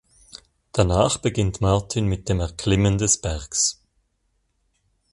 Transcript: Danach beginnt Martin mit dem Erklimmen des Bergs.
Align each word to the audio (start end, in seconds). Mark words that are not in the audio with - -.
Danach 0.71 1.19
beginnt 1.19 1.61
Martin 1.61 2.07
mit 2.07 2.27
dem 2.27 2.39
Erklimmen 2.39 2.97
des 2.97 3.19
Bergs. 3.21 3.83